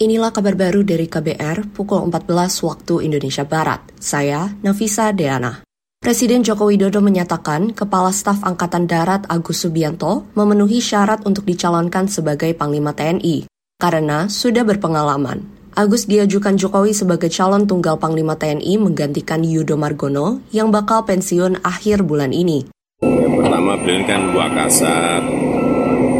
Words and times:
Inilah 0.00 0.32
kabar 0.32 0.56
baru 0.56 0.80
dari 0.80 1.12
KBR 1.12 1.76
pukul 1.76 2.08
14 2.08 2.24
waktu 2.64 3.04
Indonesia 3.04 3.44
Barat. 3.44 3.84
Saya 4.00 4.48
Nafisa 4.64 5.12
Deana. 5.12 5.60
Presiden 6.00 6.40
Joko 6.40 6.72
Widodo 6.72 7.04
menyatakan 7.04 7.76
Kepala 7.76 8.08
Staf 8.08 8.40
Angkatan 8.40 8.88
Darat 8.88 9.28
Agus 9.28 9.60
Subianto 9.60 10.24
memenuhi 10.32 10.80
syarat 10.80 11.28
untuk 11.28 11.44
dicalonkan 11.44 12.08
sebagai 12.08 12.48
Panglima 12.56 12.96
TNI 12.96 13.44
karena 13.76 14.24
sudah 14.32 14.64
berpengalaman. 14.64 15.44
Agus 15.76 16.08
diajukan 16.08 16.56
Jokowi 16.56 16.96
sebagai 16.96 17.28
calon 17.28 17.68
tunggal 17.68 18.00
Panglima 18.00 18.40
TNI 18.40 18.80
menggantikan 18.80 19.44
Yudo 19.44 19.76
Margono 19.76 20.40
yang 20.48 20.72
bakal 20.72 21.04
pensiun 21.04 21.60
akhir 21.60 22.08
bulan 22.08 22.32
ini. 22.32 22.72
Pertama 23.04 23.76
beliau 23.76 24.08
kan 24.08 24.32
buah 24.32 24.48
kasat, 24.64 25.22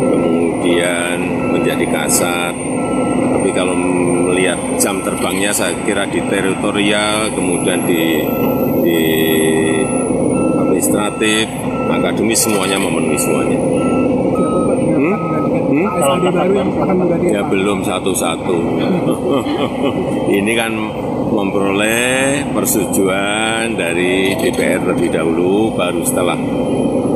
kemudian 0.00 1.16
menjadi 1.52 1.84
kasat, 1.92 2.56
tapi 3.46 3.62
kalau 3.62 3.78
melihat 3.78 4.58
jam 4.82 4.98
terbangnya 5.06 5.54
saya 5.54 5.70
kira 5.86 6.02
di 6.10 6.18
teritorial, 6.26 7.30
kemudian 7.30 7.78
di, 7.86 8.18
di 8.82 9.00
administratif, 10.58 11.46
akademis 11.86 12.42
semuanya 12.42 12.74
memenuhi 12.74 13.14
semuanya. 13.14 13.58
Hmm? 14.98 15.14
Hmm? 15.62 15.86
Ya 17.22 17.46
belum 17.46 17.86
satu-satu. 17.86 18.58
Ini 20.42 20.52
kan 20.58 20.74
memperoleh 21.30 22.50
persetujuan 22.50 23.78
dari 23.78 24.34
DPR 24.42 24.82
terlebih 24.82 25.14
dahulu, 25.14 25.70
baru 25.70 26.02
setelah 26.02 26.34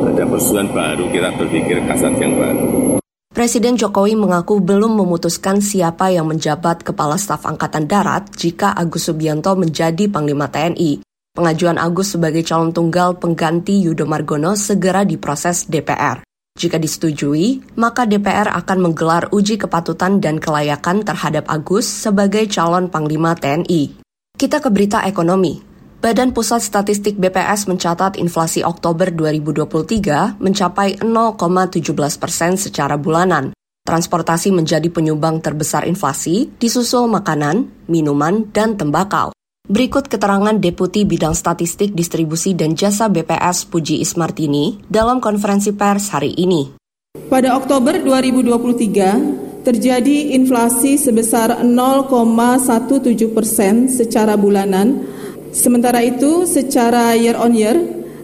ada 0.07 0.23
persetujuan 0.23 0.71
baru 0.71 1.11
kita 1.11 1.35
berpikir 1.35 1.83
kasat 1.91 2.15
yang 2.23 2.39
baru. 2.39 3.00
Presiden 3.41 3.73
Jokowi 3.73 4.13
mengaku 4.13 4.61
belum 4.61 5.01
memutuskan 5.01 5.65
siapa 5.65 6.13
yang 6.13 6.29
menjabat 6.29 6.85
Kepala 6.85 7.17
Staf 7.17 7.49
Angkatan 7.49 7.89
Darat 7.89 8.29
jika 8.37 8.69
Agus 8.69 9.09
Subianto 9.09 9.57
menjadi 9.57 10.05
Panglima 10.05 10.45
TNI. 10.45 11.01
Pengajuan 11.33 11.81
Agus 11.81 12.13
sebagai 12.13 12.45
calon 12.45 12.69
tunggal 12.69 13.17
pengganti 13.17 13.81
Yudo 13.81 14.05
Margono 14.05 14.53
segera 14.53 15.01
diproses 15.01 15.65
DPR. 15.65 16.21
Jika 16.53 16.77
disetujui, 16.77 17.65
maka 17.81 18.05
DPR 18.05 18.53
akan 18.61 18.77
menggelar 18.77 19.33
uji 19.33 19.57
kepatutan 19.57 20.21
dan 20.21 20.37
kelayakan 20.37 21.01
terhadap 21.01 21.49
Agus 21.49 21.89
sebagai 21.89 22.45
calon 22.45 22.93
Panglima 22.93 23.33
TNI. 23.33 24.05
Kita 24.37 24.61
ke 24.61 24.69
berita 24.69 25.01
ekonomi. 25.09 25.70
Badan 26.01 26.33
Pusat 26.33 26.65
Statistik 26.65 27.21
BPS 27.21 27.69
mencatat 27.69 28.17
inflasi 28.17 28.65
Oktober 28.65 29.13
2023 29.13 30.41
mencapai 30.41 30.97
0,17 30.97 31.93
persen 32.17 32.57
secara 32.57 32.97
bulanan. 32.97 33.53
Transportasi 33.85 34.49
menjadi 34.49 34.89
penyumbang 34.89 35.45
terbesar 35.45 35.85
inflasi, 35.85 36.49
disusul 36.57 37.05
makanan, 37.05 37.69
minuman, 37.85 38.49
dan 38.49 38.81
tembakau. 38.81 39.29
Berikut 39.69 40.09
keterangan 40.09 40.57
Deputi 40.57 41.05
Bidang 41.05 41.37
Statistik 41.37 41.93
Distribusi 41.93 42.57
dan 42.57 42.73
Jasa 42.73 43.05
BPS 43.05 43.69
Puji 43.69 44.01
Ismartini 44.01 44.81
dalam 44.89 45.21
konferensi 45.21 45.69
pers 45.69 46.09
hari 46.09 46.33
ini. 46.33 46.81
Pada 47.29 47.53
Oktober 47.53 48.01
2023, 48.01 49.61
terjadi 49.61 50.33
inflasi 50.33 50.97
sebesar 50.97 51.61
0,17 51.61 53.37
persen 53.37 53.85
secara 53.85 54.33
bulanan 54.33 55.21
Sementara 55.51 55.99
itu, 55.99 56.47
secara 56.47 57.11
year 57.19 57.35
on 57.35 57.51
year 57.51 57.75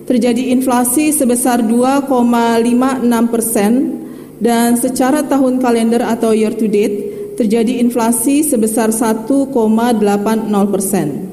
terjadi 0.07 0.55
inflasi 0.55 1.11
sebesar 1.11 1.59
2,56 1.59 2.07
persen 3.27 3.71
dan 4.39 4.79
secara 4.79 5.27
tahun 5.27 5.59
kalender 5.59 5.99
atau 6.07 6.31
year 6.31 6.55
to 6.55 6.71
date 6.71 7.17
terjadi 7.35 7.83
inflasi 7.83 8.41
sebesar 8.47 8.95
1,80 8.95 9.51
persen. 10.71 11.26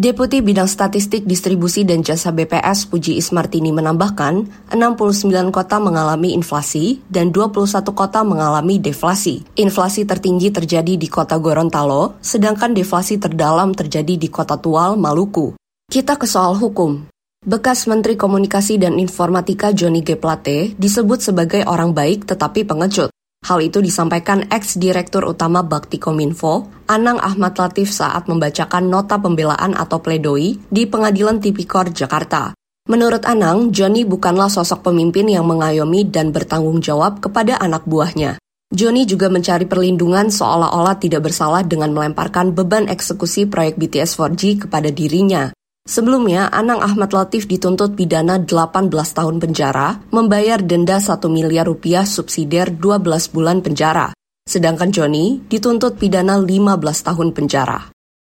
Deputi 0.00 0.40
Bidang 0.40 0.64
Statistik 0.64 1.28
Distribusi 1.28 1.84
dan 1.84 2.00
Jasa 2.00 2.32
BPS 2.32 2.88
Puji 2.88 3.20
Ismartini 3.20 3.68
menambahkan, 3.68 4.48
69 4.72 5.28
kota 5.52 5.76
mengalami 5.76 6.32
inflasi 6.32 7.04
dan 7.12 7.28
21 7.28 7.84
kota 7.92 8.24
mengalami 8.24 8.80
deflasi. 8.80 9.44
Inflasi 9.60 10.08
tertinggi 10.08 10.48
terjadi 10.56 10.96
di 10.96 11.04
kota 11.04 11.36
Gorontalo, 11.36 12.16
sedangkan 12.24 12.72
deflasi 12.72 13.20
terdalam 13.20 13.76
terjadi 13.76 14.16
di 14.16 14.32
kota 14.32 14.56
Tual, 14.56 14.96
Maluku. 14.96 15.52
Kita 15.92 16.16
ke 16.16 16.24
soal 16.24 16.56
hukum. 16.56 17.04
Bekas 17.44 17.84
Menteri 17.84 18.16
Komunikasi 18.16 18.80
dan 18.80 18.96
Informatika 18.96 19.68
Johnny 19.76 20.00
G. 20.00 20.16
Plate 20.16 20.80
disebut 20.80 21.20
sebagai 21.20 21.68
orang 21.68 21.92
baik 21.92 22.24
tetapi 22.24 22.64
pengecut. 22.64 23.09
Hal 23.50 23.66
itu 23.66 23.82
disampaikan 23.82 24.46
ex-direktur 24.46 25.26
utama 25.26 25.66
Bakti 25.66 25.98
Kominfo, 25.98 26.70
Anang 26.86 27.18
Ahmad 27.18 27.58
Latif 27.58 27.90
saat 27.90 28.30
membacakan 28.30 28.86
nota 28.86 29.18
pembelaan 29.18 29.74
atau 29.74 29.98
pledoi 29.98 30.54
di 30.70 30.86
Pengadilan 30.86 31.42
Tipikor 31.42 31.90
Jakarta. 31.90 32.54
Menurut 32.86 33.26
Anang, 33.26 33.74
Johnny 33.74 34.06
bukanlah 34.06 34.46
sosok 34.46 34.86
pemimpin 34.86 35.26
yang 35.26 35.50
mengayomi 35.50 36.06
dan 36.06 36.30
bertanggung 36.30 36.78
jawab 36.78 37.18
kepada 37.18 37.58
anak 37.58 37.90
buahnya. 37.90 38.38
Johnny 38.70 39.02
juga 39.02 39.26
mencari 39.26 39.66
perlindungan 39.66 40.30
seolah-olah 40.30 41.02
tidak 41.02 41.26
bersalah 41.26 41.66
dengan 41.66 41.90
melemparkan 41.90 42.54
beban 42.54 42.86
eksekusi 42.86 43.50
proyek 43.50 43.82
BTS 43.82 44.14
4G 44.14 44.62
kepada 44.62 44.94
dirinya. 44.94 45.50
Sebelumnya, 45.88 46.52
Anang 46.52 46.84
Ahmad 46.84 47.16
Latif 47.16 47.48
dituntut 47.48 47.96
pidana 47.96 48.36
18 48.36 48.92
tahun 48.92 49.40
penjara, 49.40 49.96
membayar 50.12 50.60
denda 50.60 51.00
1 51.00 51.24
miliar 51.32 51.64
rupiah 51.64 52.04
subsidiar 52.04 52.76
12 52.76 53.32
bulan 53.32 53.64
penjara. 53.64 54.12
Sedangkan 54.44 54.92
Joni 54.92 55.40
dituntut 55.48 55.96
pidana 55.96 56.36
15 56.36 57.06
tahun 57.06 57.28
penjara. 57.32 57.94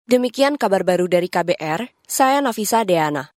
Demikian 0.07 0.55
kabar 0.55 0.87
baru 0.87 1.09
dari 1.09 1.27
KBR, 1.27 1.91
saya 2.07 2.39
Nafisa 2.39 2.87
Deana. 2.87 3.32